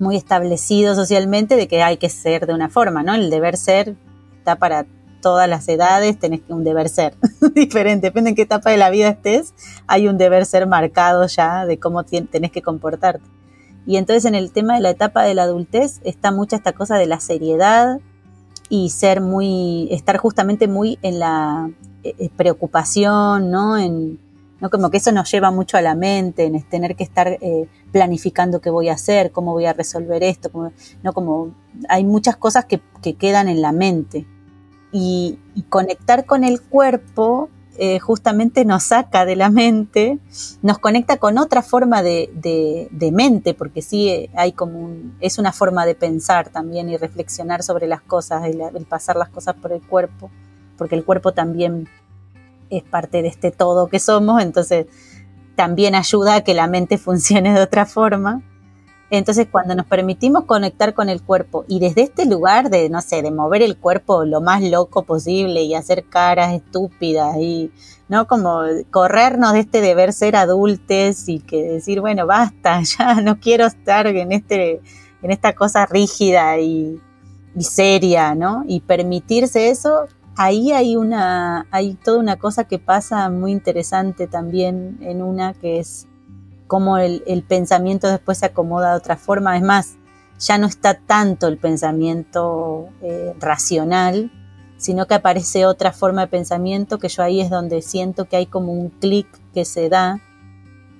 [0.00, 3.14] muy establecido socialmente de que hay que ser de una forma, ¿no?
[3.14, 3.94] El deber ser
[4.38, 4.86] está para
[5.20, 7.14] todas las edades, tenés un deber ser
[7.54, 9.54] diferente, depende en qué etapa de la vida estés,
[9.86, 13.37] hay un deber ser marcado ya de cómo tenés que comportarte.
[13.86, 16.96] Y entonces en el tema de la etapa de la adultez está mucha esta cosa
[16.96, 18.00] de la seriedad
[18.68, 21.70] y ser muy, estar justamente muy en la
[22.02, 23.78] eh, eh, preocupación, ¿no?
[23.78, 24.18] En,
[24.60, 24.70] ¿no?
[24.70, 28.60] Como que eso nos lleva mucho a la mente, en tener que estar eh, planificando
[28.60, 30.50] qué voy a hacer, cómo voy a resolver esto,
[31.02, 31.12] ¿no?
[31.12, 31.54] Como
[31.88, 32.80] hay muchas cosas que,
[33.14, 34.26] quedan en la mente.
[34.92, 35.38] Y,
[35.70, 37.48] conectar con el cuerpo
[37.80, 40.18] eh, justamente nos saca de la mente,
[40.62, 45.52] nos conecta con otra forma de, mente, porque sí eh, hay como un, es una
[45.52, 49.80] forma de pensar también y reflexionar sobre las cosas, el pasar las cosas por el
[49.80, 50.28] cuerpo,
[50.76, 51.88] porque el cuerpo también
[52.68, 54.86] es parte de este todo que somos, entonces
[55.54, 58.42] también ayuda a que la mente funcione de otra forma.
[59.10, 63.22] Entonces, cuando nos permitimos conectar con el cuerpo y desde este lugar de, no sé,
[63.22, 67.72] de mover el cuerpo lo más loco posible y hacer caras estúpidas y,
[68.08, 68.26] ¿no?
[68.26, 73.66] Como corrernos de este deber ser adultos y que decir, bueno, basta, ya no quiero
[73.66, 74.82] estar en, este,
[75.22, 77.00] en esta cosa rígida y,
[77.56, 78.64] y seria, ¿no?
[78.66, 80.06] Y permitirse eso
[80.38, 85.80] ahí hay una, hay toda una cosa que pasa muy interesante también en una que
[85.80, 86.06] es
[86.68, 89.56] cómo el, pensamiento después se acomoda de otra forma.
[89.56, 89.96] Es más,
[90.38, 94.30] ya no está tanto el pensamiento eh, racional,
[94.76, 98.46] sino que aparece otra forma de pensamiento que yo ahí es donde siento que hay
[98.46, 100.20] como un clic que se da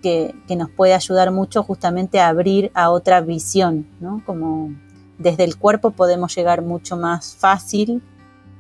[0.03, 4.23] que, que, nos puede ayudar mucho justamente a abrir a otra visión, ¿no?
[4.27, 4.73] Como
[5.19, 8.03] desde el cuerpo podemos llegar mucho más fácil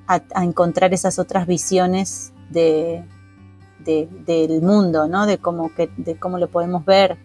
[0.08, 3.04] a, encontrar esas otras visiones de,
[3.88, 5.26] del mundo, ¿no?
[5.26, 7.18] De cómo, que, de cómo lo podemos ver.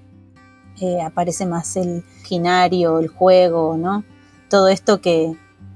[0.81, 4.03] Eh, aparece más el ginario, el juego, ¿no?
[4.49, 5.35] Todo esto que,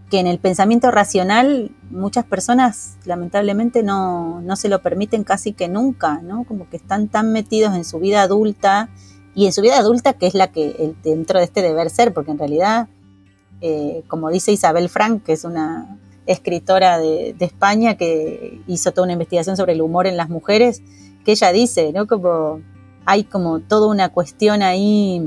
[0.10, 5.68] que, en el pensamiento racional muchas personas lamentablemente no, no, se lo permiten casi que
[5.68, 6.46] nunca, ¿no?
[6.46, 8.90] Como que están tan metidos en su vida adulta
[9.36, 12.32] y en su vida adulta que es la que dentro de este deber ser, porque
[12.32, 12.88] en realidad,
[13.62, 15.97] eh, como dice Isabel Frank, que es una
[16.28, 20.84] escritora de, España que hizo toda una investigación sobre el humor en las mujeres,
[21.26, 22.06] que ella dice, ¿no?
[22.06, 22.62] Como
[23.06, 25.22] hay como toda una cuestión ahí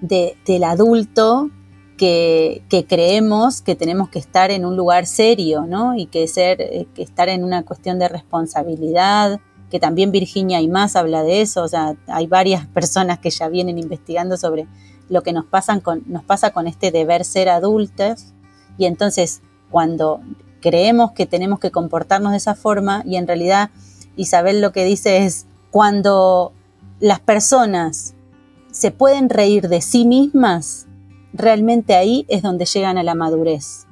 [0.00, 1.50] del adulto
[1.96, 5.94] que, creemos que tenemos que estar en un lugar serio, ¿no?
[5.96, 10.68] Y que ser, eh, que estar en una cuestión de responsabilidad, que también Virginia y
[10.68, 14.66] más habla de eso, o sea, hay varias personas que ya vienen investigando sobre
[15.08, 18.32] lo que nos, pasan con, nos pasa con este deber ser adultos,
[18.76, 19.42] y entonces
[19.74, 20.20] cuando
[20.60, 23.70] creemos que tenemos que comportarnos de esa forma y en realidad
[24.14, 26.52] Isabel lo que dice es cuando
[27.00, 28.14] las personas
[28.70, 30.86] se pueden reír de sí mismas,
[31.32, 33.88] realmente ahí es donde llegan a la madurez.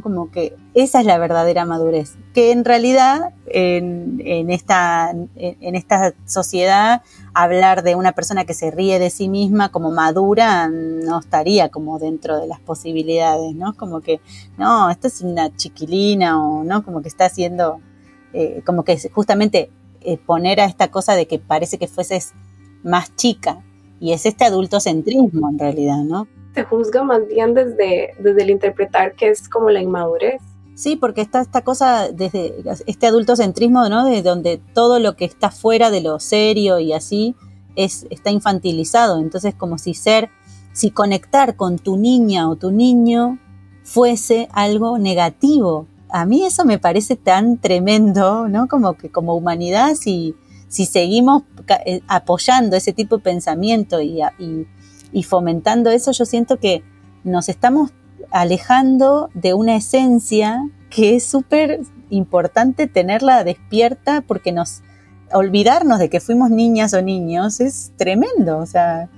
[0.00, 7.02] Como que esa es la verdadera madurez, que en realidad en, esta, en, esta sociedad
[7.34, 11.98] hablar de una persona que se ríe de sí misma como madura no estaría como
[11.98, 13.74] dentro de las posibilidades, ¿no?
[13.74, 14.20] Como que,
[14.56, 16.84] no, esta es una chiquilina o, ¿no?
[16.84, 17.80] Como que está haciendo,
[18.32, 22.32] eh, como que justamente eh, poner a esta cosa de que parece que fueses
[22.82, 23.62] más chica
[24.00, 26.26] y es este adultocentrismo en realidad, ¿no?
[26.54, 30.40] Se juzga más bien desde, desde el interpretar que es como la inmadurez.
[30.74, 32.54] Sí, porque está esta cosa desde
[32.86, 34.04] este adultocentrismo, ¿no?
[34.04, 37.36] De donde todo lo que está fuera de lo serio y así
[37.76, 39.20] es, está infantilizado.
[39.20, 40.30] Entonces, como si ser,
[40.72, 43.38] si conectar con tu niña o tu niño
[43.84, 48.66] fuese algo negativo, a mí eso me parece tan tremendo, ¿no?
[48.68, 50.34] Como que como humanidad, si,
[50.68, 51.42] si seguimos
[51.86, 54.66] eh, apoyando ese tipo de pensamiento y, y
[55.22, 56.82] fomentando eso, yo siento que
[57.24, 57.92] nos estamos
[58.30, 64.82] alejando de una esencia que es súper importante tenerla despierta porque nos
[65.32, 69.08] olvidarnos de que fuimos niñas o niños es tremendo, o sea,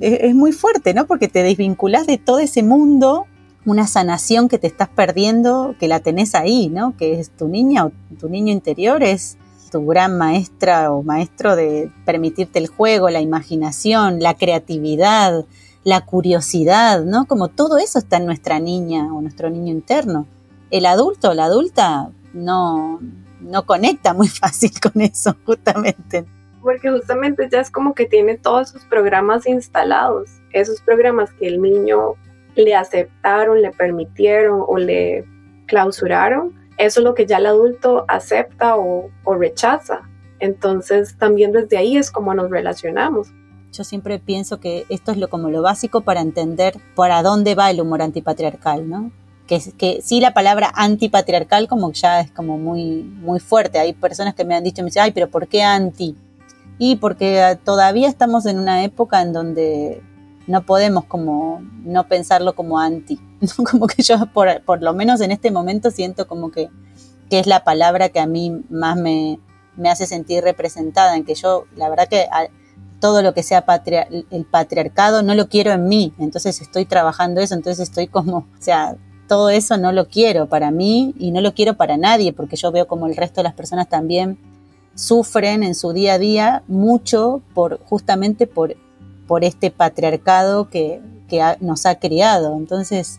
[0.00, 1.06] es, muy fuerte, ¿no?
[1.06, 3.26] Porque te desvinculas de todo ese mundo,
[3.64, 6.96] una sanación que te estás perdiendo, que la tenés ahí, ¿no?
[6.96, 9.38] Que es tu niña o tu niño interior, es
[9.74, 15.46] tu gran maestra o maestro de permitirte el juego, la imaginación, la creatividad,
[15.82, 17.26] la curiosidad, ¿no?
[17.26, 20.28] Como todo eso está en nuestra niña o nuestro niño interno.
[20.70, 23.00] El adulto o la adulta no,
[23.40, 26.24] no conecta muy fácil con eso, justamente.
[26.62, 31.60] Porque justamente ya es como que tiene todos sus programas instalados, esos programas que el
[31.60, 32.14] niño
[32.54, 35.24] le aceptaron, le permitieron o le
[35.66, 40.02] clausuraron, eso es lo que ya el adulto acepta o, rechaza.
[40.40, 43.28] Entonces también desde ahí es como nos relacionamos.
[43.72, 47.70] Yo siempre pienso que esto es lo, como lo básico para entender para dónde va
[47.70, 49.10] el humor antipatriarcal, ¿no?
[49.46, 53.78] Que, que sí la palabra antipatriarcal como ya es como muy, muy fuerte.
[53.78, 56.16] Hay personas que me han dicho, me dicen, ay, pero ¿por qué anti?
[56.78, 60.02] Y porque todavía estamos en una época en donde
[60.46, 63.20] no podemos como no pensarlo como anti.
[63.70, 66.70] Como que yo por, por, lo menos en este momento siento como que,
[67.28, 69.38] que es la palabra que a mí más me,
[69.76, 72.26] me hace sentir representada, en que yo la verdad que
[73.00, 73.64] todo lo que sea
[74.30, 78.46] el patriarcado no lo quiero en mí, entonces estoy trabajando eso, entonces estoy como, o
[78.62, 78.96] sea,
[79.28, 82.72] todo eso no lo quiero para mí y no lo quiero para nadie, porque yo
[82.72, 84.38] veo como el resto de las personas también
[84.94, 88.76] sufren en su día a día mucho por justamente por,
[89.26, 91.00] por este patriarcado que,
[91.58, 92.56] nos ha criado.
[92.56, 93.18] Entonces,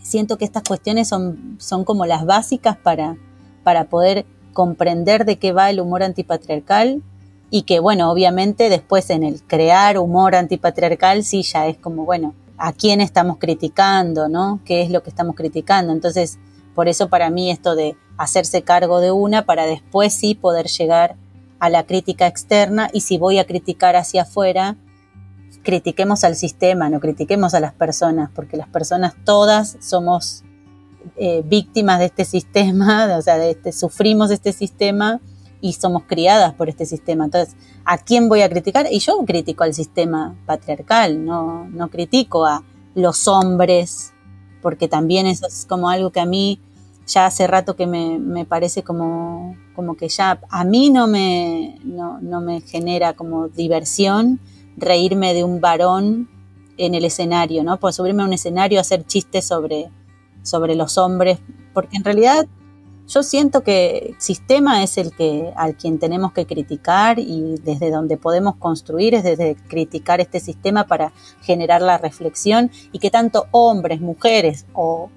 [0.00, 3.18] siento que estas cuestiones son, son como las básicas para,
[3.64, 7.02] para poder comprender de qué va el humor antipatriarcal
[7.50, 12.34] y que bueno, obviamente después en el crear humor antipatriarcal sí ya es como, bueno,
[12.56, 14.60] ¿a quién estamos criticando, no?
[14.64, 15.92] ¿Qué es lo que estamos criticando?
[15.92, 16.38] Entonces,
[16.74, 21.16] por eso para mí esto de hacerse cargo de una para después sí poder llegar
[21.58, 24.76] a la crítica externa y si voy a criticar hacia afuera,
[25.62, 30.44] critiquemos al sistema, no critiquemos a las personas, porque las personas todas somos
[31.16, 35.20] eh, víctimas de este sistema, o sea, de este, sufrimos este sistema
[35.60, 37.24] y somos criadas por este sistema.
[37.24, 38.86] Entonces, ¿a quién voy a criticar?
[38.90, 44.12] Y yo critico al sistema patriarcal, no, no critico a los hombres,
[44.60, 46.60] porque también eso es como algo que a mí
[47.06, 51.78] ya hace rato que me, me parece como, como que ya a mí no me,
[51.84, 54.40] no, no me genera como diversión
[54.76, 56.28] reírme de un varón
[56.76, 57.78] en el escenario, ¿no?
[57.78, 59.90] Por subirme a un escenario hacer chistes sobre,
[60.42, 61.38] sobre los hombres,
[61.72, 62.46] porque en realidad
[63.08, 67.90] yo siento que el sistema es el que al quien tenemos que criticar y desde
[67.90, 73.46] donde podemos construir es desde criticar este sistema para generar la reflexión y que tanto
[73.50, 75.10] hombres, mujeres o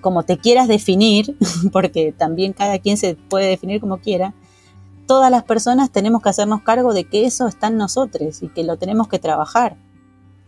[0.00, 1.36] como te quieras definir,
[1.72, 4.34] porque también cada quien se puede definir como quiera,
[5.06, 8.64] todas las personas tenemos que hacernos cargo de que eso está en nosotros y que
[8.64, 9.76] lo tenemos que trabajar.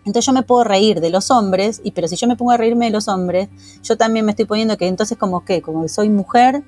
[0.04, 2.56] Entonces yo me puedo reír de los hombres, y pero si yo me pongo a
[2.56, 3.48] reírme de los hombres,
[3.82, 6.62] yo también me estoy poniendo que entonces como que, como soy mujer,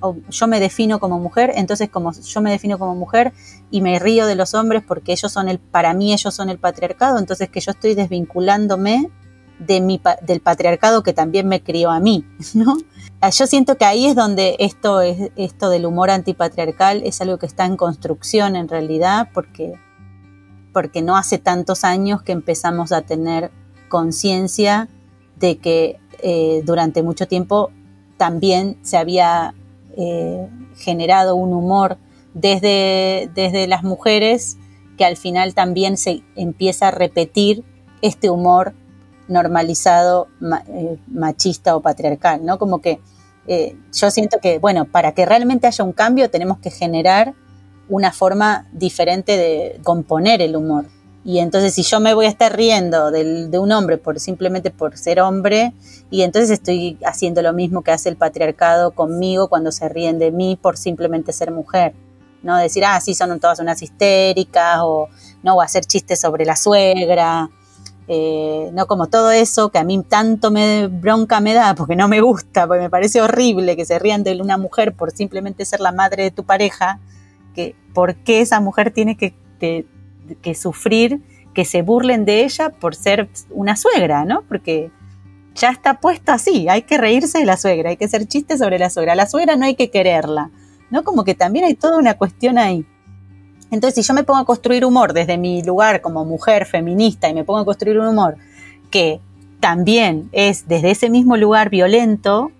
[0.00, 3.32] o yo me defino como mujer, entonces como yo me defino como mujer
[3.70, 6.58] y me río de los hombres porque ellos son el, para mí ellos son el
[6.58, 9.10] patriarcado, entonces que yo estoy desvinculándome
[9.58, 12.76] de mi, del patriarcado que también me crió a mí, ¿no?
[13.20, 17.38] Ah, yo siento que ahí es donde esto, es, esto del humor antipatriarcal es algo
[17.38, 19.74] que está en construcción en realidad, porque
[20.74, 23.50] porque no hace tantos años que empezamos a tener
[23.88, 24.88] conciencia
[25.36, 27.70] de que eh, durante mucho tiempo
[28.18, 29.54] también se había
[29.96, 31.96] eh, generado un humor
[32.34, 34.58] desde, desde las mujeres
[34.98, 37.64] que al final también se empieza a repetir
[38.02, 38.74] este humor
[39.28, 40.28] normalizado
[40.68, 42.58] eh, machista o patriarcal, ¿no?
[42.58, 43.00] Como que
[43.92, 47.34] yo siento que, bueno, para que realmente haya un cambio tenemos que generar
[47.90, 50.86] una forma diferente de componer el humor.
[51.26, 54.96] Y entonces si yo me voy a estar riendo de un hombre por simplemente por
[54.96, 55.72] ser hombre,
[56.10, 60.30] y entonces estoy haciendo lo mismo que hace el patriarcado conmigo cuando se ríen de
[60.30, 61.94] mí por simplemente ser mujer.
[62.42, 62.58] ¿no?
[62.58, 65.08] Decir, ah, sí, son todas unas histéricas, o
[65.42, 67.48] no, a hacer chistes sobre la suegra,
[68.06, 70.52] eh, no como todo eso que a mí tanto
[70.90, 74.40] bronca me da, porque no me gusta, porque me parece horrible que se rían de
[74.40, 77.00] una mujer por simplemente ser la madre de tu pareja,
[77.54, 81.22] que por qué esa mujer tiene que, que, sufrir
[81.54, 84.42] que se burlen de ella por ser una suegra, ¿no?
[84.42, 84.90] Porque
[85.54, 88.78] ya está puesto así, hay que reírse de la suegra, hay que hacer chistes sobre
[88.78, 89.14] la suegra.
[89.14, 90.50] La suegra no hay que quererla,
[90.90, 91.04] ¿no?
[91.04, 92.84] Como que también hay toda una cuestión ahí.
[93.70, 97.34] Entonces, si yo me pongo a construir humor desde mi lugar como mujer feminista y
[97.34, 98.36] me pongo a construir un humor
[98.90, 99.20] que
[99.60, 102.52] también es desde ese mismo lugar violento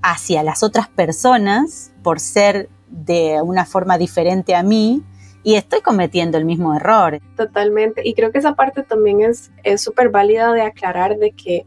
[0.00, 5.02] hacia las otras personas por ser de una forma diferente a mí,
[5.42, 7.20] y estoy cometiendo el mismo error.
[7.36, 8.02] Totalmente.
[8.04, 11.64] Y creo que esa parte también es súper válida de aclarar de que,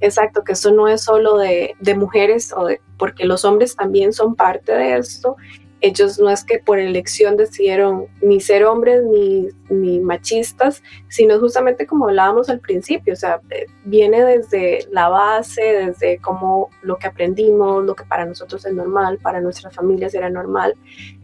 [0.00, 4.12] exacto, que esto no es solo de, de mujeres, o de, porque los hombres también
[4.12, 5.36] son parte de esto.
[5.82, 11.86] Ellos no es que por elección decidieron ni ser hombres ni, ni machistas, sino justamente
[11.86, 17.08] como hablábamos al principio, o sea, eh, viene desde la base, desde como lo que
[17.08, 20.76] aprendimos, lo que para nosotros es normal, para nuestras familias era normal,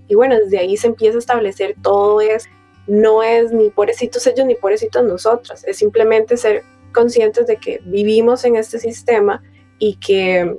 [0.08, 2.46] y bueno, desde ahí se empieza a establecer todo es,
[2.88, 8.44] no es ni pobrecitos ellos ni pobrecitos nosotras, es simplemente ser conscientes de que vivimos
[8.44, 9.40] en este sistema
[9.78, 10.58] y que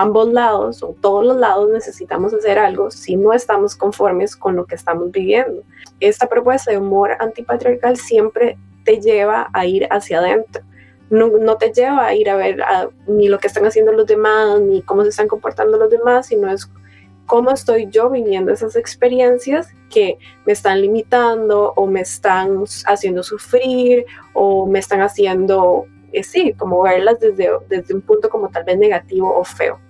[0.00, 4.66] ambos lados o todos los lados necesitamos hacer algo si no estamos conformes con lo
[4.66, 5.62] que estamos viviendo.
[6.00, 10.62] Esta propuesta de humor antipatriarcal siempre te lleva a ir hacia adentro.
[11.08, 12.62] No, no, te lleva a ir a ver
[13.06, 16.50] ni lo que están haciendo los demás, ni cómo se están comportando los demás, sino
[16.50, 16.68] es
[17.26, 24.04] cómo estoy yo viviendo esas experiencias que me están limitando o me están haciendo sufrir
[24.34, 28.76] o me están haciendo, eh, sí, como verlas desde, desde un punto como tal vez
[28.76, 29.80] negativo o feo.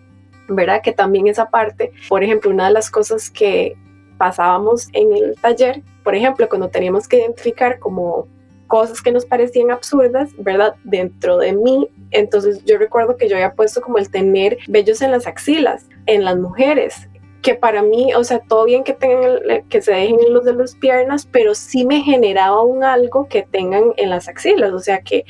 [0.49, 0.81] ¿Verdad?
[0.83, 3.77] Que también esa parte, por ejemplo, una de las cosas que
[4.19, 8.29] pasábamos en el taller, por ejemplo, cuando teníamos que identificar como
[8.67, 10.75] cosas que nos parecían absurdas, ¿verdad?
[10.85, 11.89] Dentro de mí.
[12.11, 16.25] Entonces yo recuerdo que yo había puesto como el tener vellos en las axilas, en
[16.25, 17.09] las mujeres
[17.47, 19.39] que para mí, o sea, todo bien que tengan,
[19.69, 23.43] que se dejen en los de las piernas, pero sí me generaba un algo que
[23.43, 25.25] tengan en las axilas, o sea que,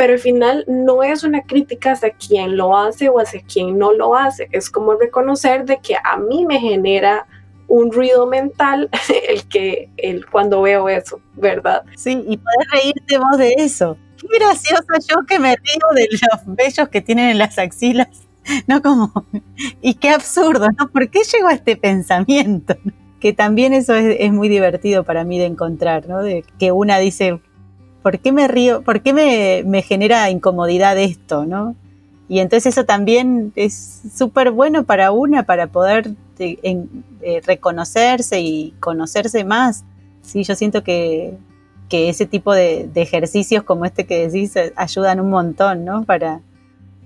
[0.00, 3.92] pero al final no es una crítica hacia quien lo hace o hacia quien no
[3.92, 7.26] lo hace, es como reconocer de que a mí me genera
[7.68, 8.88] un ruido mental
[9.28, 11.84] el que el cuando veo eso, ¿verdad?
[11.96, 13.98] Sí, y puedes reírte vos de eso.
[14.16, 18.08] Qué gracioso yo que me río de los vellos que tienen en las axilas
[18.66, 18.80] ¿no?
[18.80, 19.12] Como,
[19.82, 20.90] y qué absurdo, ¿no?
[20.90, 22.74] ¿Por qué llegó a este pensamiento?
[23.20, 26.22] Que también eso es, muy divertido para mí de encontrar, ¿no?
[26.22, 27.38] De que una dice,
[28.02, 28.82] ¿por qué me río?
[28.82, 29.12] ¿Por qué
[29.64, 31.74] me, genera incomodidad esto, ¿no?
[32.28, 36.58] Y entonces eso también es súper bueno para una, para poder eh,
[37.22, 39.84] eh, reconocerse y conocerse más.
[40.22, 41.36] Sí, yo siento que,
[41.90, 46.04] ese tipo de, ejercicios como este que decís ayudan un montón, ¿no?
[46.04, 46.40] Para,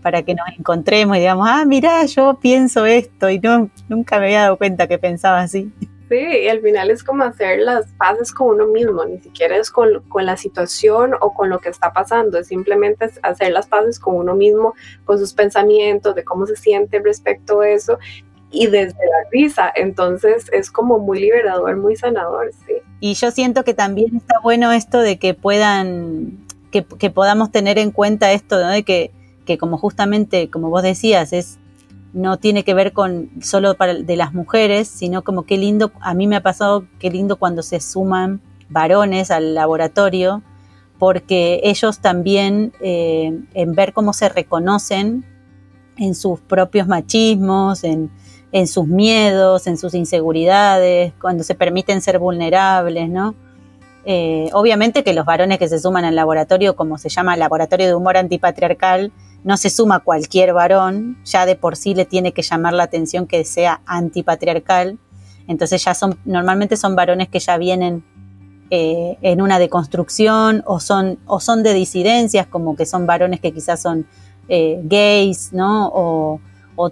[0.03, 4.27] para que nos encontremos y digamos, ah, mira, yo pienso esto y no, nunca me
[4.27, 5.73] había dado cuenta que pensaba así.
[6.09, 9.71] Sí, y al final es como hacer las paces con uno mismo, ni siquiera es
[9.71, 13.99] con, con, la situación o con lo que está pasando, es simplemente hacer las paces
[13.99, 14.75] con uno mismo,
[15.07, 17.99] con sus pensamientos, de cómo se siente respecto a eso
[18.51, 22.75] y desde la risa, entonces es como muy liberador, muy sanador, sí.
[23.01, 27.79] Y yo siento que también está bueno esto de que puedan, que, que podamos tener
[27.79, 28.69] en cuenta esto, ¿no?
[28.69, 29.11] De que
[29.45, 31.59] que como justamente, como vos decías, es
[32.15, 36.15] no tiene que ver con solo para de las mujeres, sino como qué lindo, a
[36.15, 40.43] mí me ha pasado qué lindo cuando se suman varones al laboratorio,
[40.99, 45.25] porque ellos también eh, en ver cómo se reconocen
[45.97, 48.11] en sus propios machismos, en,
[48.53, 53.35] en, sus miedos, en sus inseguridades, cuando se permiten ser vulnerables, ¿no?
[54.07, 57.95] Eh, obviamente que los varones que se suman al laboratorio, como se llama Laboratorio de
[57.95, 59.13] Humor Antipatriarcal,
[59.45, 63.27] no se suma cualquier varón, ya de por sí le tiene que llamar la atención
[63.27, 64.99] que sea antipatriarcal,
[65.47, 68.03] entonces ya son, normalmente son varones que ya vienen
[68.71, 73.53] eh, en una deconstrucción o son, o son de disidencias, como que son varones que
[73.53, 74.07] quizás son
[74.49, 75.91] eh, gays, ¿no?
[75.93, 76.41] O,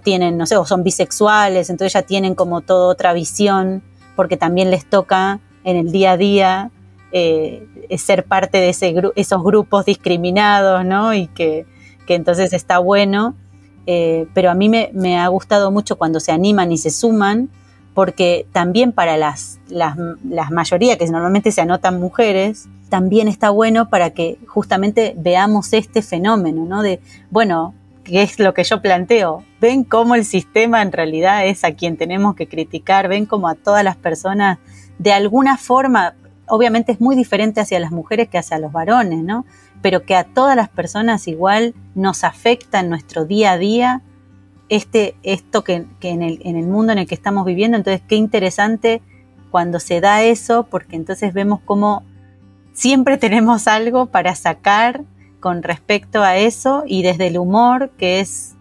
[0.01, 3.83] tienen, no sé, o son bisexuales, entonces ya tienen como toda otra visión,
[4.15, 6.71] porque también les toca en el día a día
[7.11, 11.13] eh, ser parte de ese, esos grupos discriminados, ¿no?
[11.13, 11.65] Y que,
[12.05, 13.35] que entonces está bueno,
[13.85, 17.49] eh, pero a mí me, ha gustado mucho cuando se animan y se suman,
[17.93, 19.95] porque también para las, las,
[20.51, 26.65] mayoría que normalmente se anotan mujeres, también está bueno para que justamente veamos este fenómeno,
[26.65, 26.81] ¿no?
[26.81, 27.73] De, bueno,
[28.03, 31.97] que es lo que yo planteo, ven cómo el sistema en realidad es a quien
[31.97, 34.59] tenemos que criticar, ven cómo a todas las personas,
[34.97, 36.15] de alguna forma,
[36.47, 39.45] obviamente es muy diferente hacia las mujeres que hacia los varones, ¿no?
[39.83, 44.01] Pero que a todas las personas igual nos afecta en nuestro día a día
[44.69, 47.75] este, esto que, en, el, en, el, mundo en el que estamos viviendo.
[47.75, 49.01] Entonces, qué interesante
[49.51, 52.03] cuando se da eso, porque entonces vemos cómo
[52.71, 55.03] siempre tenemos algo para sacar
[55.41, 58.55] con respecto a eso y desde el humor, que es,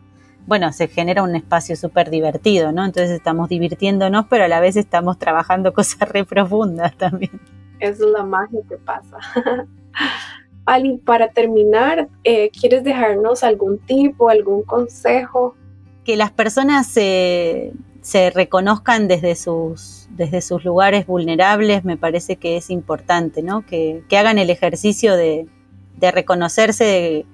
[0.49, 2.85] bueno, se genera un espacio súper divertido, ¿no?
[2.85, 7.41] Entonces estamos divirtiéndonos, pero a la vez estamos trabajando cosas re profundas también.
[7.79, 9.18] es la magia que pasa.
[10.64, 15.56] Ali, para terminar, eh, ¿quieres dejarnos algún tipo, algún consejo?
[16.04, 17.72] Que las personas se,
[18.34, 20.08] reconozcan desde sus,
[20.64, 23.66] lugares vulnerables, me parece que es importante, ¿no?
[23.66, 25.48] Que, hagan el ejercicio de,
[26.00, 27.26] reconocerse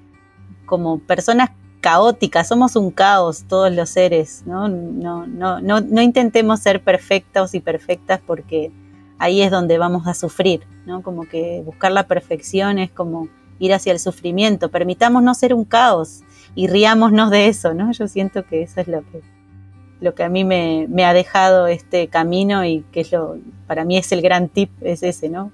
[0.66, 1.50] como personas
[1.80, 4.68] caóticas, somos un caos todos los seres, ¿no?
[4.68, 8.70] No, no, no, no intentemos ser perfectos y perfectas porque
[9.18, 11.02] ahí es donde vamos a sufrir, ¿no?
[11.02, 15.64] Como que buscar la perfección es como ir hacia el sufrimiento, permitamos no ser un
[15.64, 16.20] caos
[16.54, 17.92] y riámonos de eso, ¿no?
[17.92, 19.22] Yo siento que eso es lo que,
[20.00, 23.98] lo que a mí me, ha dejado este camino y que es lo, para mí
[23.98, 25.50] es el gran tip, es ese, ¿no?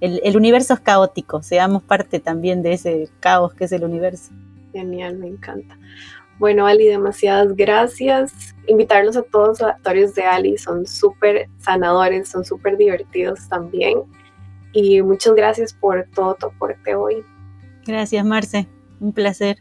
[0.00, 4.32] el, universo es caótico, seamos parte también de ese caos que es el universo.
[4.72, 5.78] Genial, me encanta.
[6.38, 8.54] Bueno, Ali, demasiadas gracias.
[8.66, 14.02] Invitarlos a todos los actores de Ali, son súper sanadores, son súper divertidos también.
[14.72, 17.24] Y muchas gracias por todo tu aporte hoy.
[17.86, 18.66] Gracias, Marce.
[19.00, 19.58] Un placer.